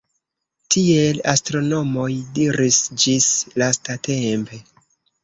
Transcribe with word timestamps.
Tiel 0.75 1.19
astronomoj 1.33 2.07
diris 2.39 2.79
ĝis 3.05 3.29
lastatempe. 3.65 4.61